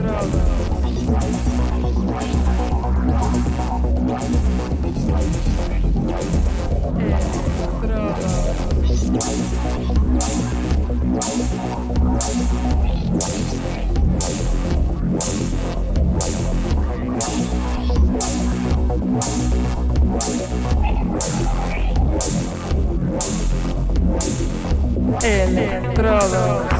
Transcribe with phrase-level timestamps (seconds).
[0.00, 0.40] Droga.
[25.22, 26.79] Electrodos.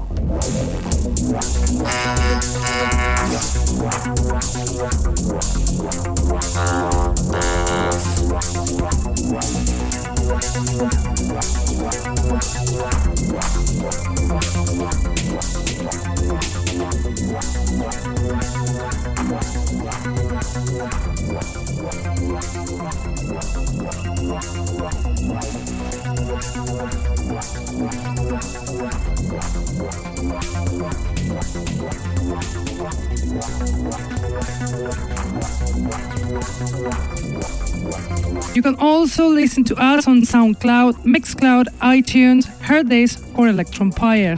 [38.81, 44.37] Also listen to us on SoundCloud, Mixcloud, iTunes, Hearthis, or Electronpire.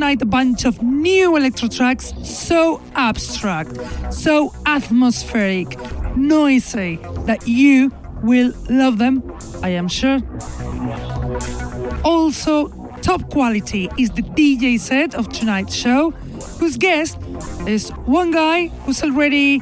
[0.00, 3.76] Tonight a bunch of new electro tracks, so abstract,
[4.10, 5.76] so atmospheric,
[6.16, 6.96] noisy,
[7.26, 9.22] that you will love them,
[9.62, 10.20] I am sure.
[12.02, 12.68] Also,
[13.02, 16.12] top quality is the DJ set of tonight's show,
[16.58, 17.18] whose guest
[17.66, 19.60] is one guy who's already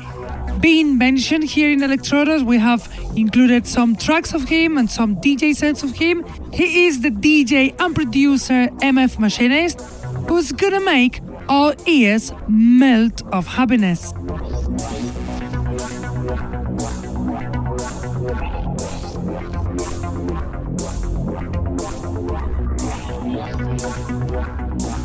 [0.61, 2.45] been mentioned here in Elektrodos.
[2.45, 6.25] We have included some tracks of him and some DJ sets of him.
[6.53, 9.98] He is the DJ and producer MF Machinist,
[10.29, 14.13] who's gonna make our ears melt of happiness.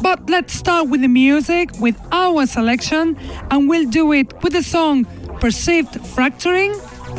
[0.01, 3.17] But let's start with the music, with our selection,
[3.49, 5.05] and we'll do it with the song
[5.39, 6.73] Perceived Fracturing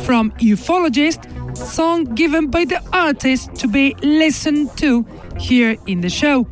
[0.05, 1.25] from Ufologist,
[1.57, 5.05] song given by the artist to be listened to
[5.39, 6.47] here in the show.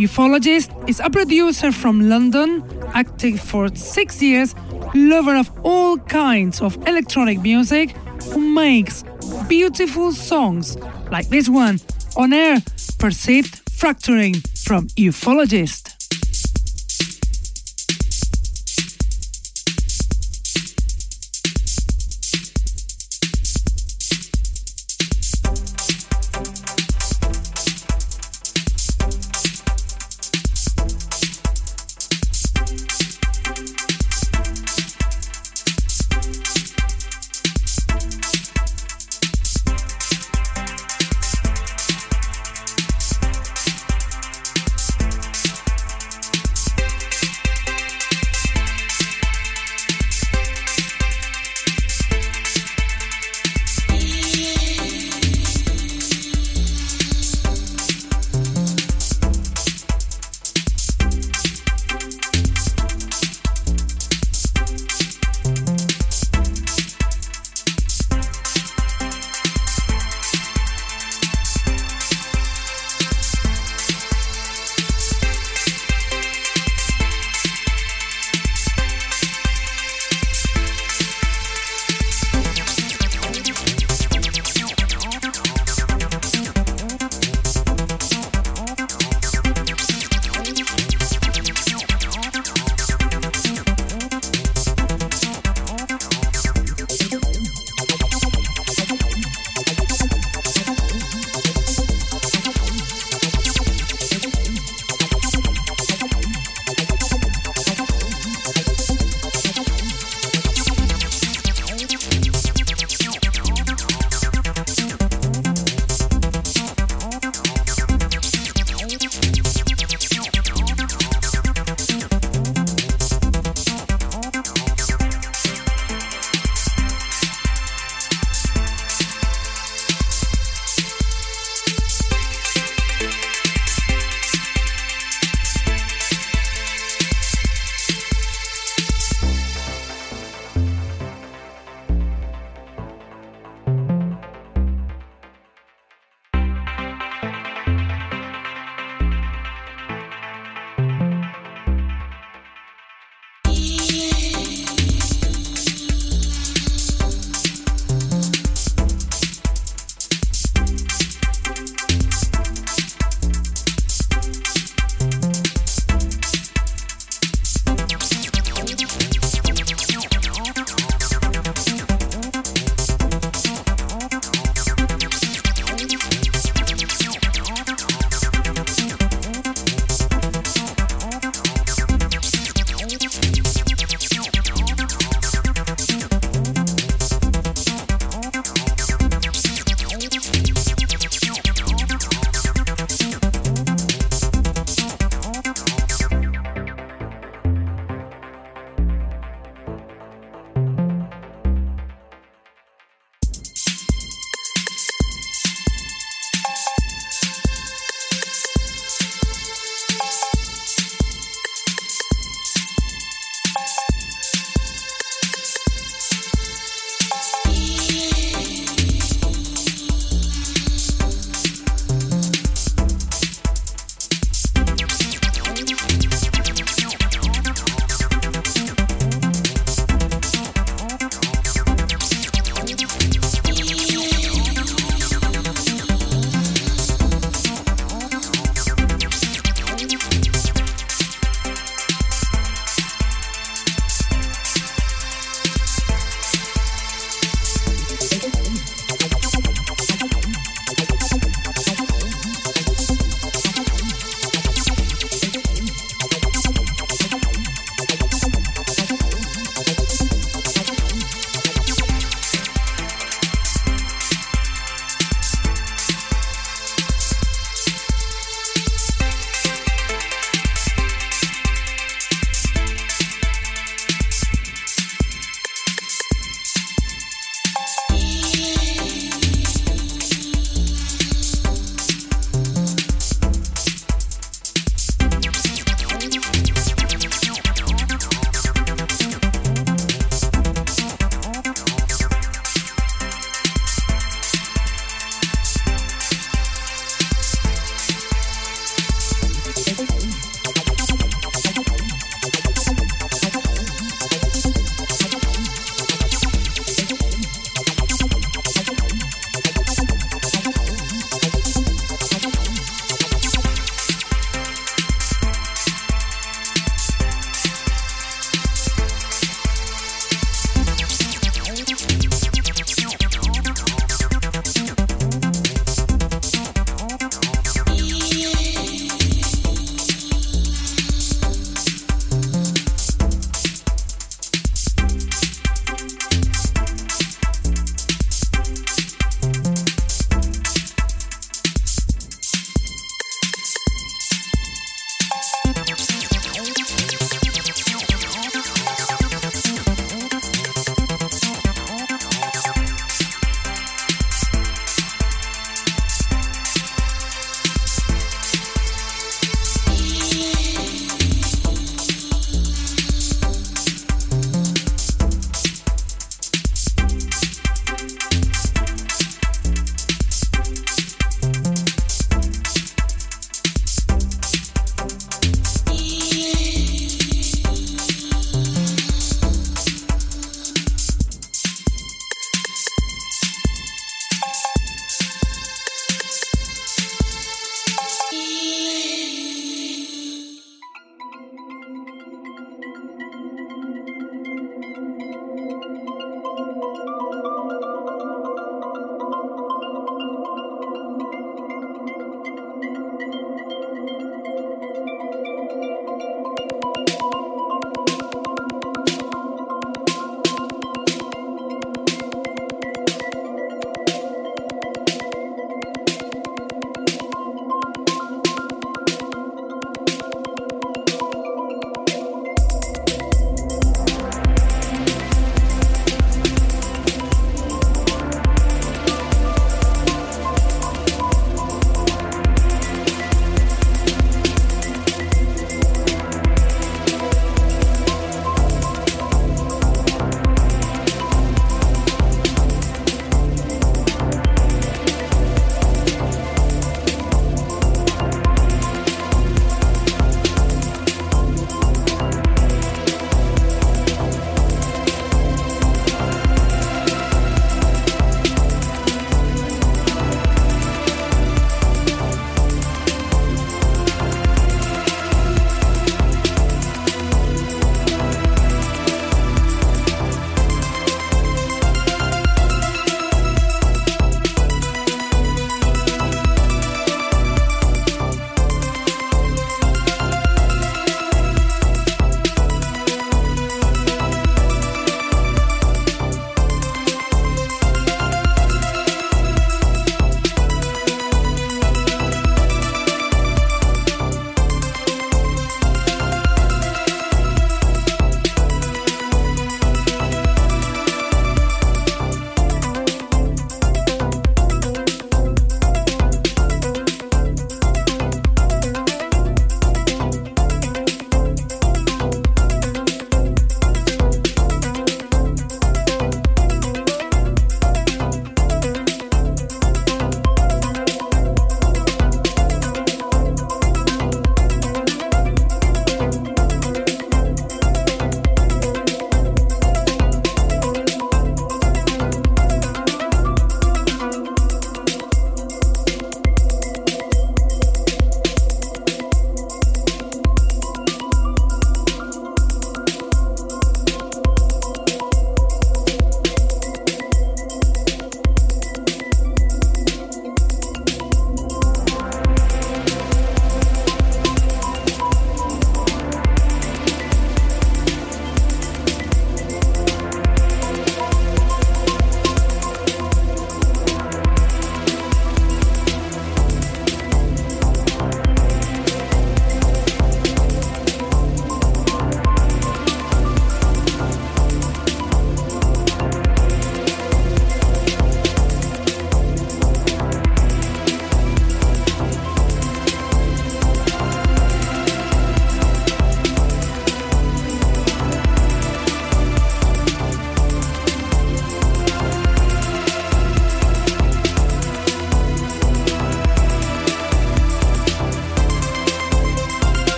[0.00, 4.54] Ufologist is a producer from London, active for six years,
[4.94, 7.90] lover of all kinds of electronic music,
[8.32, 9.04] who makes
[9.46, 10.78] beautiful songs
[11.10, 11.78] like this one
[12.16, 12.62] on air,
[12.98, 15.99] Perceived Fracturing from Ufologist.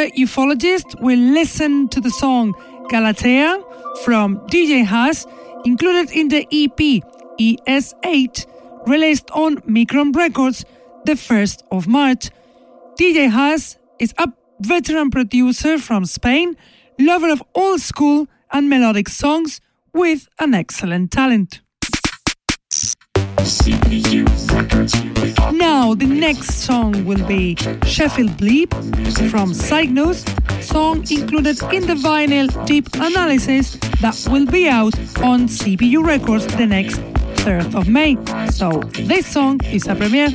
[0.00, 2.54] The ufologist, we listen to the song
[2.88, 3.62] Galatea
[4.02, 5.26] from DJ HasH,
[5.66, 7.02] included in the EP
[7.38, 8.46] ES8,
[8.86, 10.64] released on Micron Records
[11.04, 12.30] the 1st of March.
[12.98, 16.56] DJ HasH is a veteran producer from Spain,
[16.98, 19.60] lover of old school and melodic songs
[19.92, 21.60] with an excellent talent.
[25.52, 27.56] Now, the next song will be
[27.86, 28.70] Sheffield Bleep
[29.30, 30.24] from Cygnus,
[30.60, 36.66] song included in the vinyl Deep Analysis that will be out on CPU Records the
[36.66, 36.98] next
[37.44, 38.18] 3rd of May.
[38.50, 40.28] So, this song is a premiere.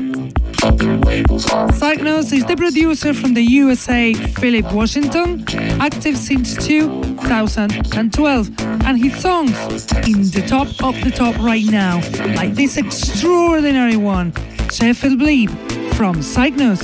[0.66, 5.46] Cygnus is the producer from the USA, Philip Washington,
[5.80, 9.56] active since 2012, and his songs
[10.08, 12.02] in the top of the top right now,
[12.36, 14.34] like this extraordinary one,
[14.72, 15.52] Sheffield Bleep
[15.94, 16.82] from Cygnus.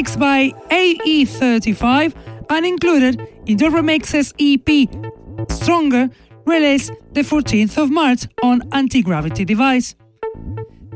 [0.00, 2.14] Remixed by AE35
[2.48, 4.88] and included in the remixes EP
[5.50, 6.08] Stronger,
[6.46, 9.94] released the 14th of March on Anti Gravity Device.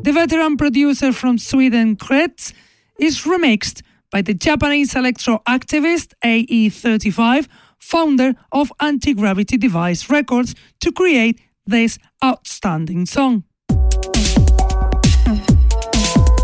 [0.02, 2.52] The veteran producer from Sweden, Kretz,
[2.98, 7.46] is remixed by the Japanese electro activist AE35,
[7.78, 13.44] founder of Anti Gravity Device Records, to create this outstanding song.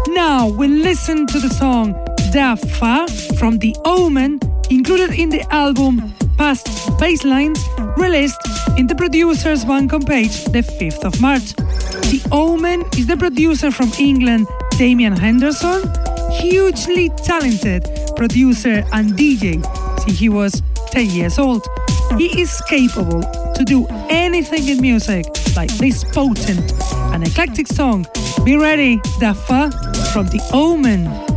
[0.09, 3.07] Now we listen to the song Dah Fah
[3.39, 4.39] from The Omen,
[4.71, 6.67] included in the album Past
[7.01, 7.59] Baselines,
[7.97, 8.41] released
[8.79, 11.55] in the producer's Bandcamp page the 5th of March.
[12.09, 14.47] D-Omen is the producer from England,
[14.79, 15.83] Damian Henderson,
[16.31, 19.59] hugely talented producer and DJ
[20.01, 20.63] since he was
[20.93, 21.67] 10 years old.
[22.17, 23.23] He is capable
[23.55, 26.73] to do anything in music like this potent
[27.13, 28.07] and eclectic song.
[28.45, 29.71] Be ready, Dah Fah
[30.13, 31.30] from The Omen.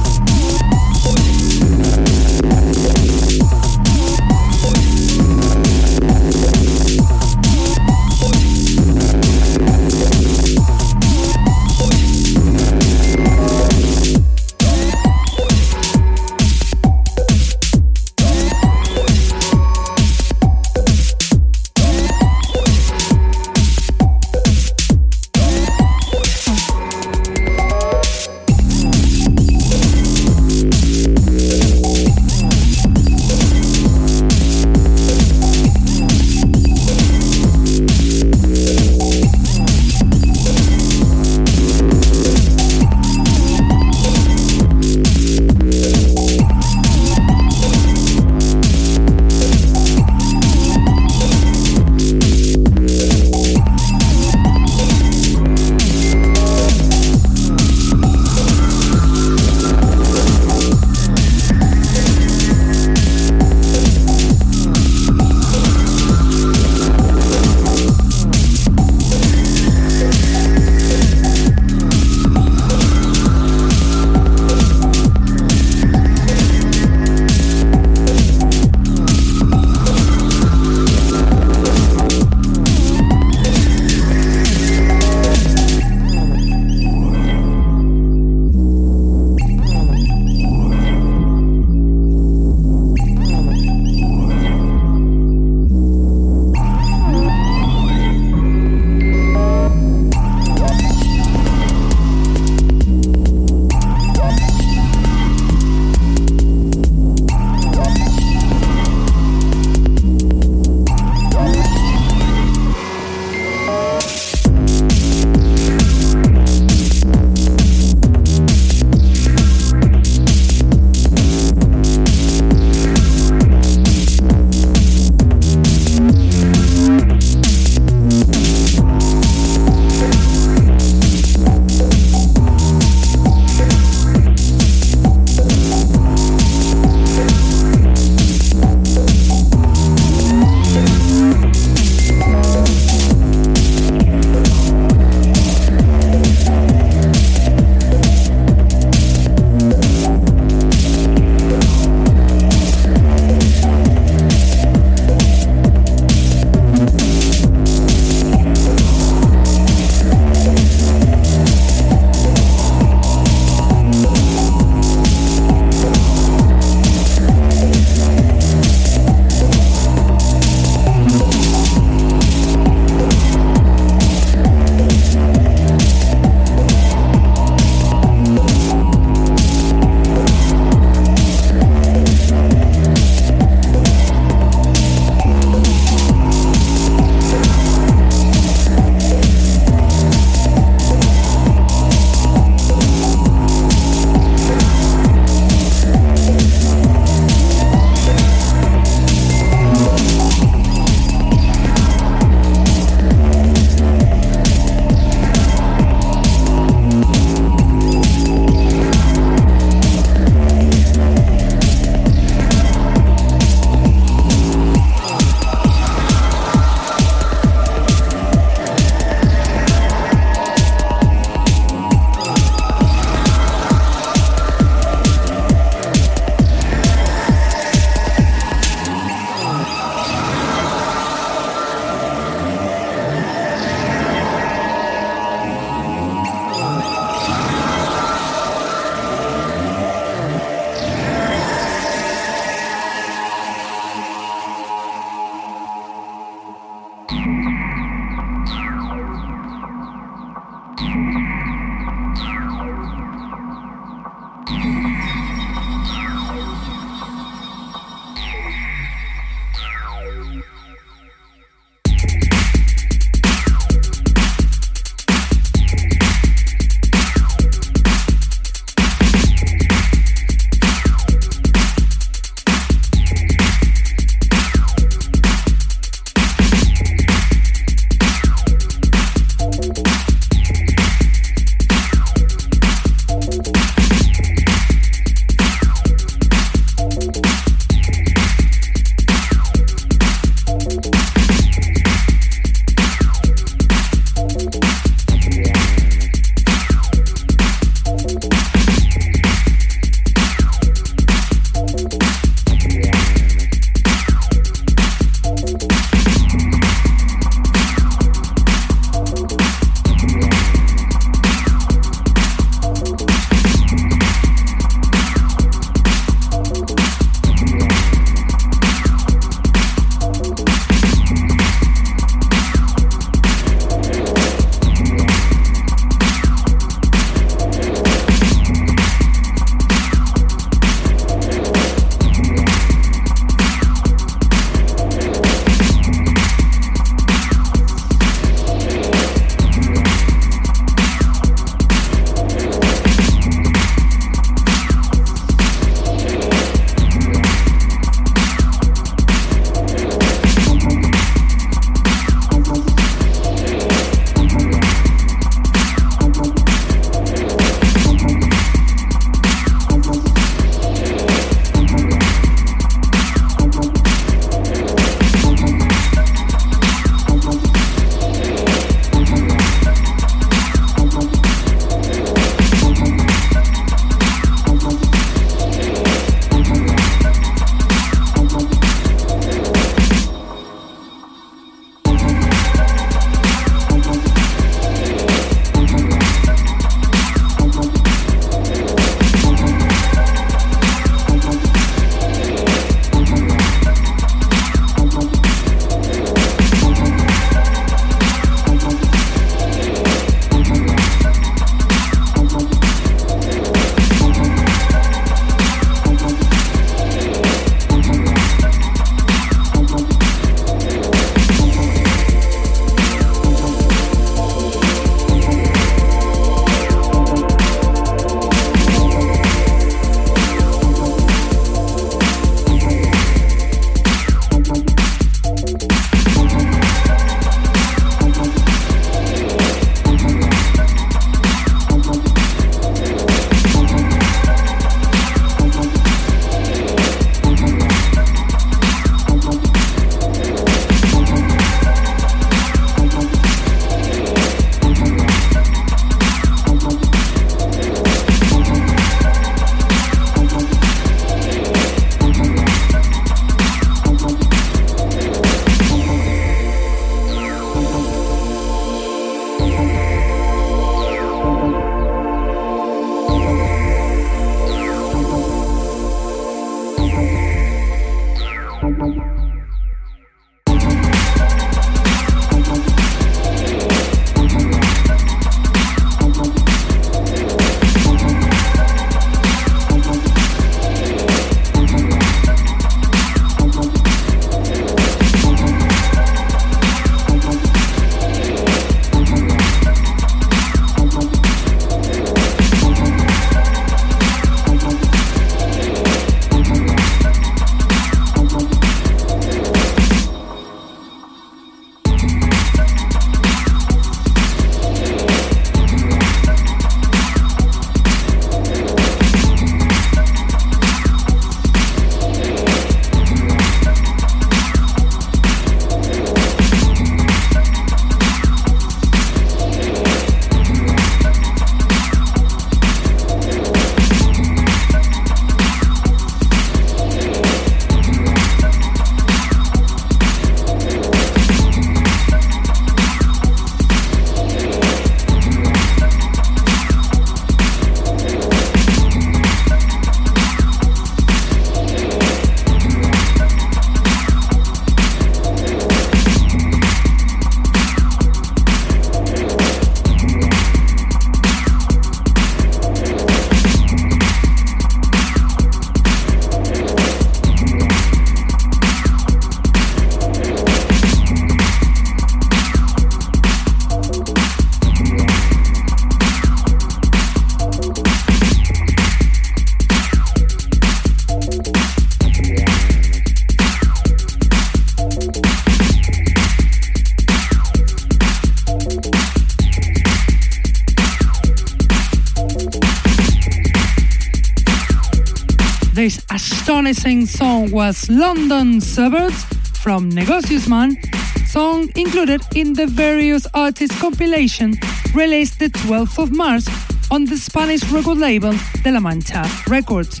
[586.80, 589.24] Promising song was London Suburbs
[589.60, 590.78] from Negocius Man,
[591.26, 594.54] song included in the various artists compilation
[594.94, 596.44] released the 12th of March
[596.90, 600.00] on the Spanish record label De La Mancha Records.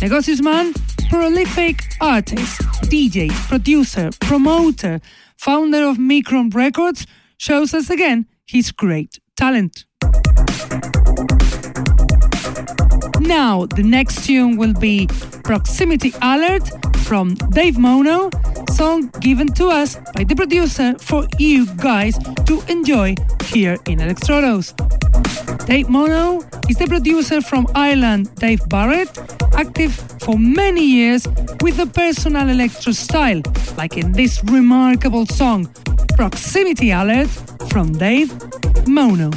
[0.00, 0.72] Negocius Man,
[1.10, 2.58] prolific artist,
[2.88, 5.02] DJ, producer, promoter,
[5.36, 7.06] founder of Micron Records,
[7.36, 9.84] shows us again his great talent.
[13.20, 15.06] Now, the next tune will be
[15.44, 16.70] Proximity Alert
[17.04, 18.30] from Dave Mono,
[18.70, 22.16] song given to us by the producer for you guys
[22.46, 23.14] to enjoy
[23.44, 24.72] here in Elektrodos.
[25.66, 29.18] Dave Mono is the producer from Ireland, Dave Barrett,
[29.52, 31.26] active for many years
[31.60, 33.42] with a personal electro style,
[33.76, 35.68] like in this remarkable song,
[36.16, 37.28] Proximity Alert
[37.68, 38.32] from Dave
[38.86, 39.30] Mono.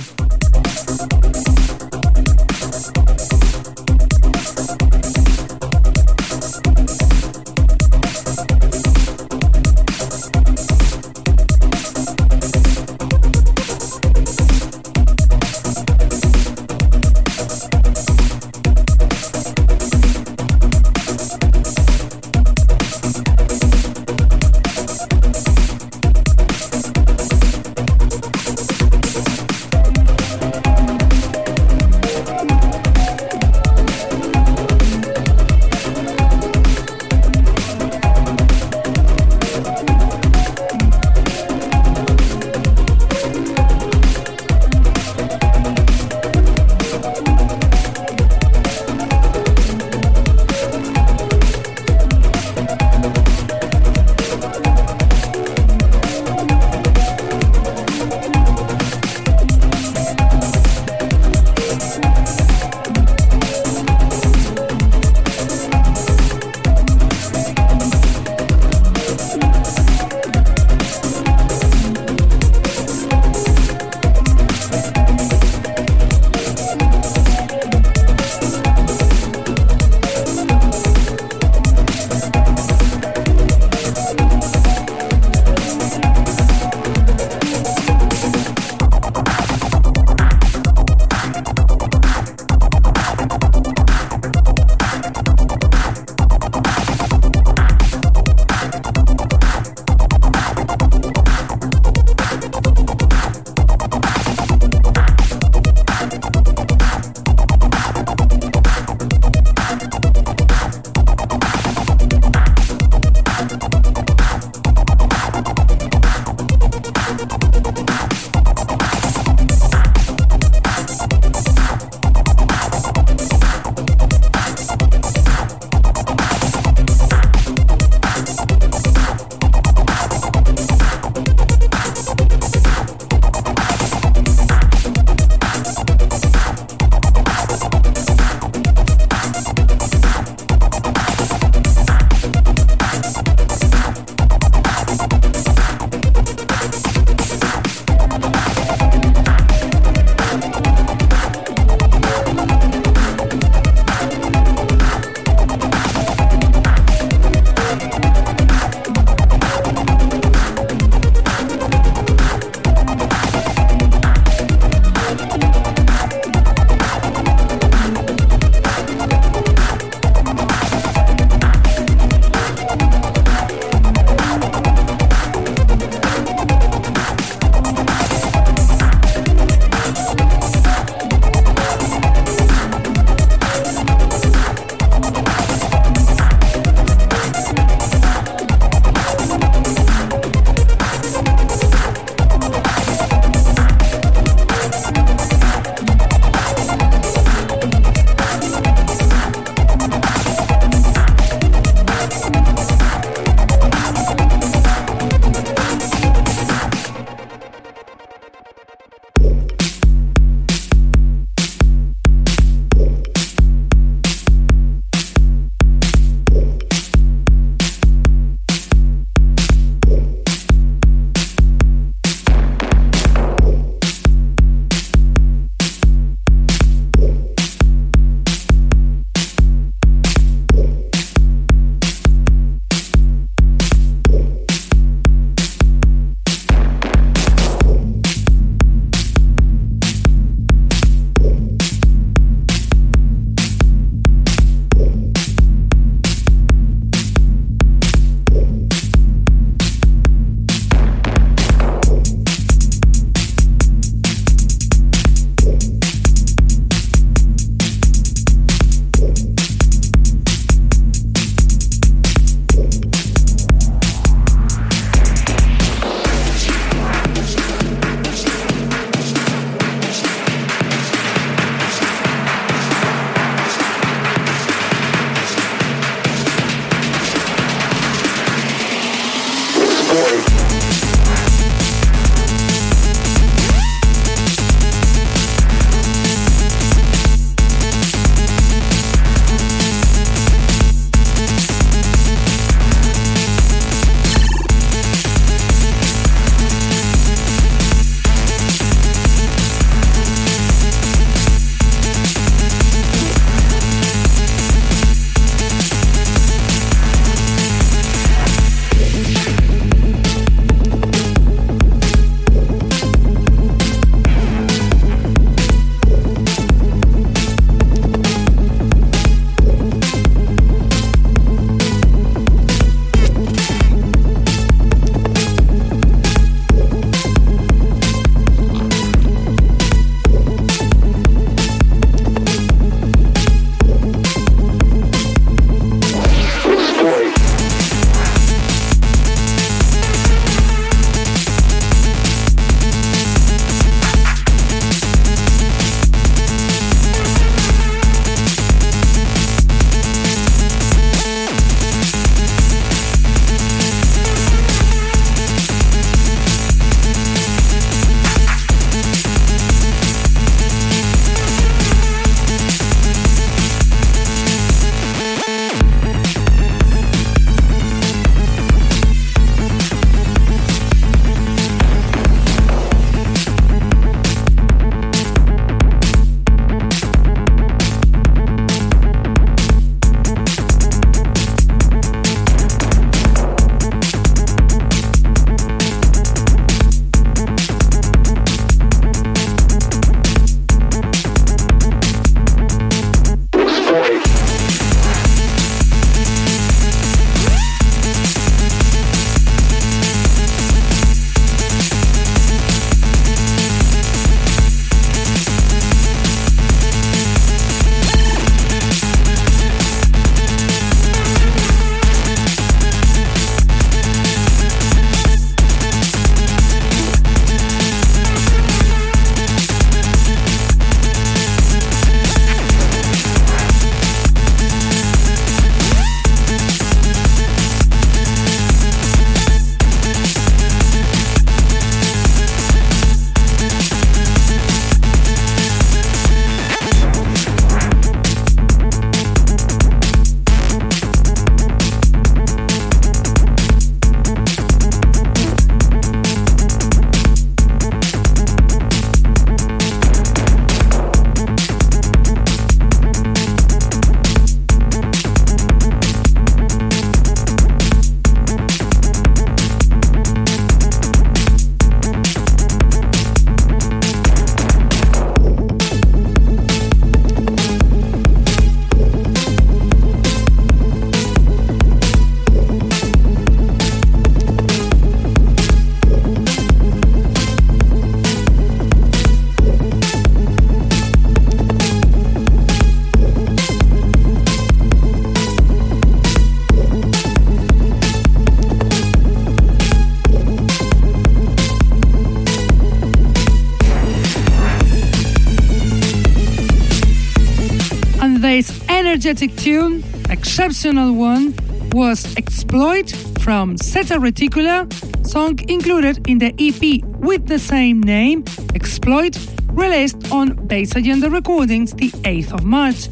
[500.58, 501.36] Exceptional one,
[501.74, 502.90] was Exploit
[503.20, 504.66] from Zeta Reticula,
[505.06, 508.24] song included in the EP with the same name,
[508.56, 509.16] Exploit,
[509.50, 512.90] released on Bass Agenda Recordings the 8th of March.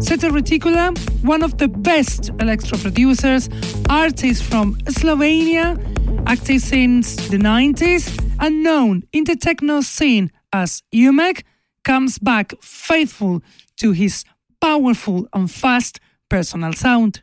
[0.00, 3.50] Zeta Reticula, one of the best electro producers,
[3.90, 5.76] artist from Slovenia,
[6.26, 11.42] active since the 90s, and known in the techno scene as Umek,
[11.84, 13.42] comes back faithful
[13.76, 14.24] to his
[14.58, 17.22] powerful and fast personal sound.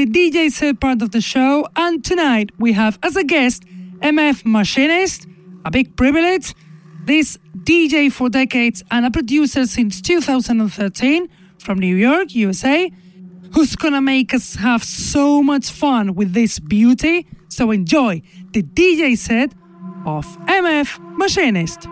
[0.00, 3.64] The DJ set part of the show, and tonight we have as a guest
[4.00, 5.26] MF Machinist,
[5.66, 6.54] a big privilege.
[7.04, 11.28] This DJ for decades and a producer since 2013
[11.58, 12.90] from New York, USA,
[13.52, 17.26] who's gonna make us have so much fun with this beauty.
[17.48, 18.22] So enjoy
[18.52, 19.52] the DJ set
[20.06, 21.86] of MF Machinist.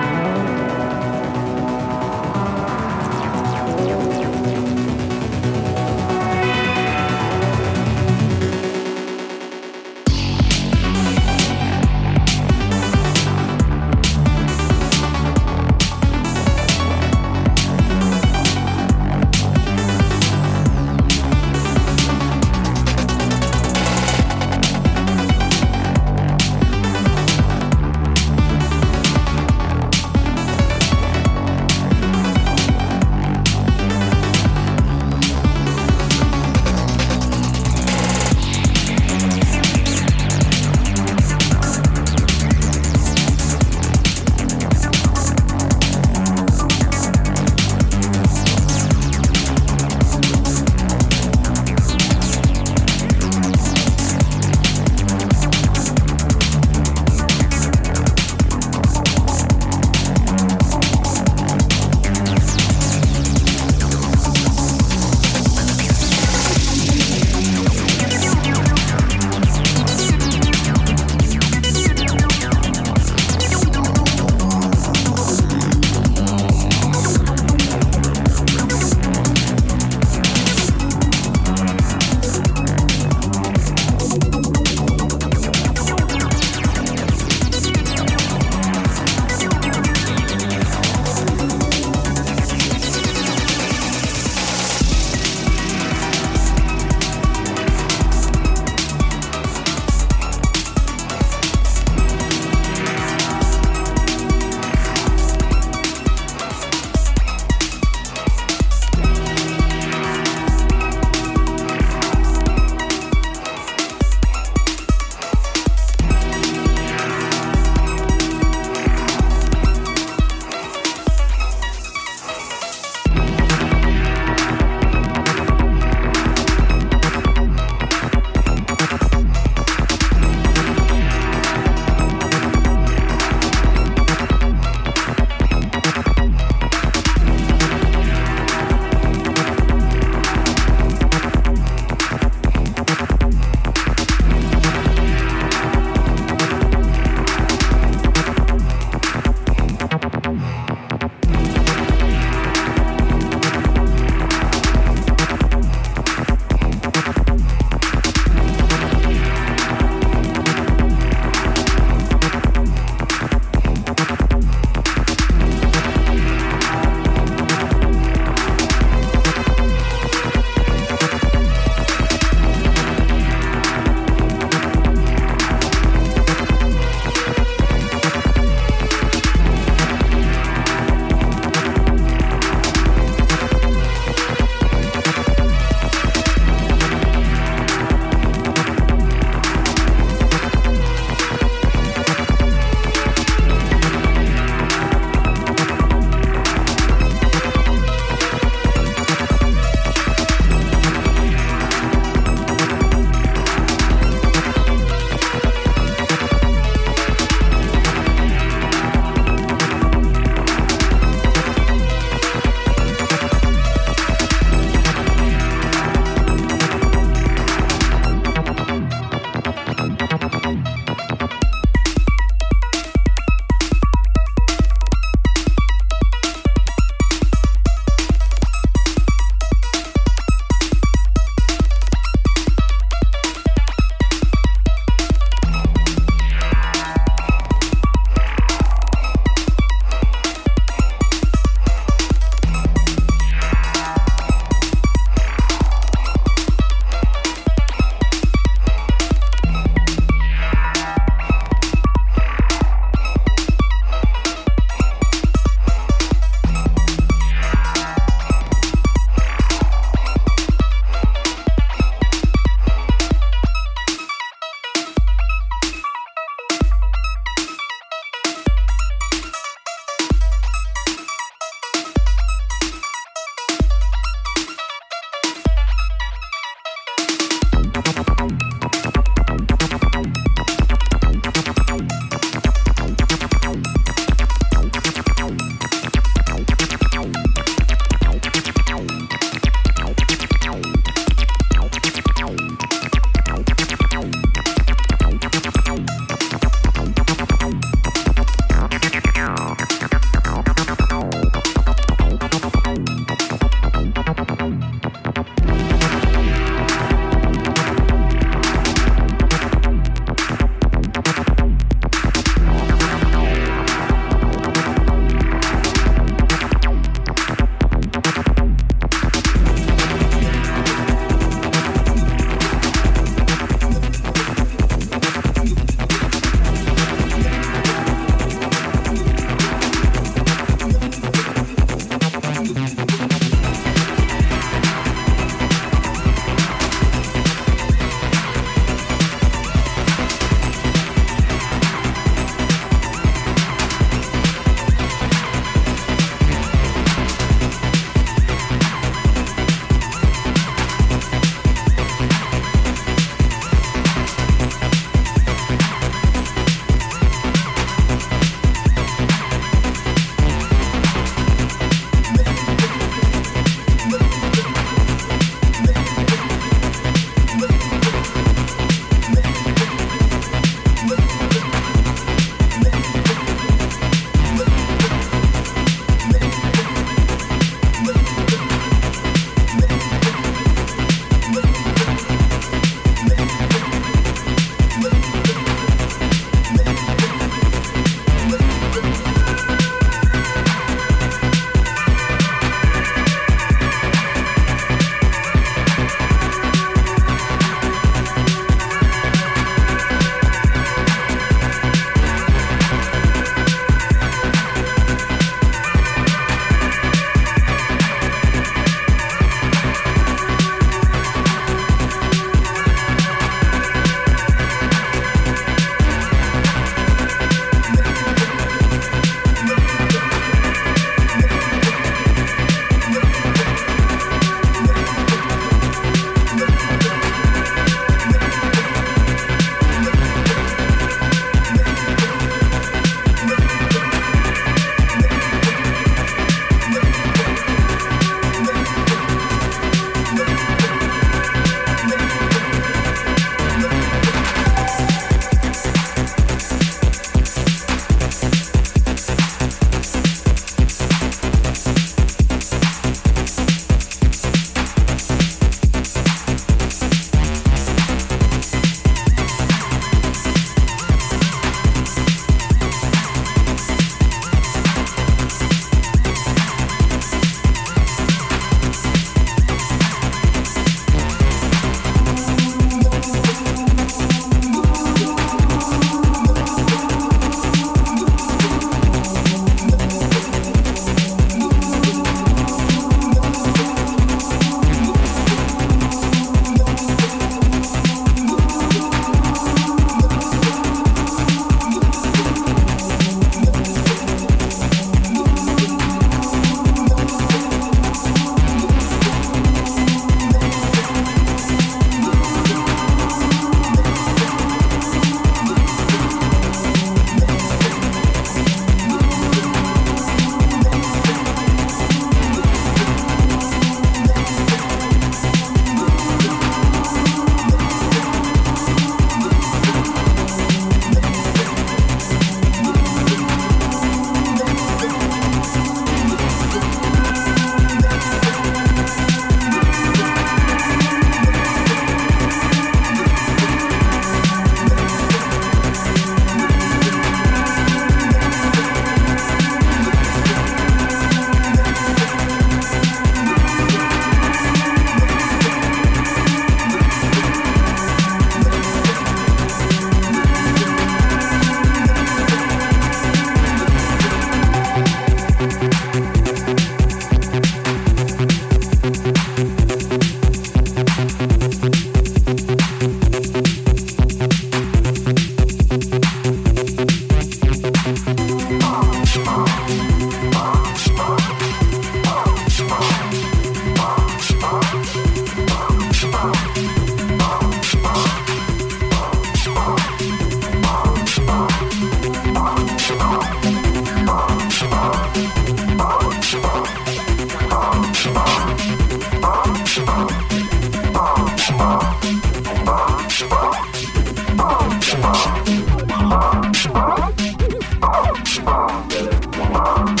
[599.51, 600.00] Mom.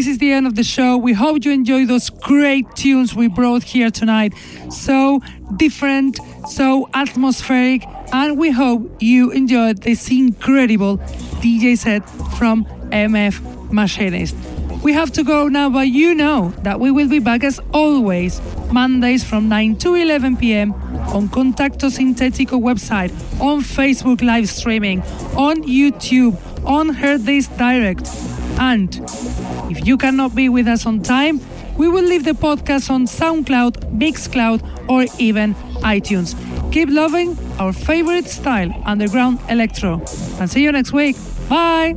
[0.00, 0.96] This is the end of the show.
[0.96, 4.32] We hope you enjoy those great tunes we brought here tonight.
[4.70, 5.20] So
[5.56, 6.18] different,
[6.48, 10.96] so atmospheric, and we hope you enjoyed this incredible
[11.42, 12.08] DJ set
[12.38, 14.34] from MF Machinist.
[14.82, 18.40] We have to go now, but you know that we will be back as always,
[18.72, 20.72] Mondays from 9 to 11 pm
[21.12, 25.02] on Contacto Sintetico website, on Facebook live streaming,
[25.36, 26.86] on YouTube, on
[27.22, 28.29] This Direct.
[28.60, 28.94] And
[29.70, 31.40] if you cannot be with us on time,
[31.76, 36.36] we will leave the podcast on SoundCloud, Mixcloud, or even iTunes.
[36.70, 39.94] Keep loving our favorite style, underground electro.
[40.38, 41.16] And see you next week.
[41.48, 41.96] Bye.